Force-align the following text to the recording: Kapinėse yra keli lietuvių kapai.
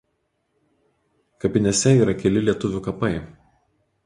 Kapinėse 1.45 1.93
yra 1.99 2.17
keli 2.23 2.45
lietuvių 2.49 2.83
kapai. 2.89 3.13